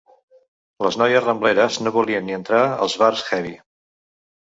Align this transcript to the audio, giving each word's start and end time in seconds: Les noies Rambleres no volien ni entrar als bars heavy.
Les 0.85 0.97
noies 1.01 1.27
Rambleres 1.27 1.79
no 1.85 1.95
volien 2.01 2.29
ni 2.31 2.39
entrar 2.41 2.65
als 2.73 3.01
bars 3.07 3.27
heavy. 3.33 3.57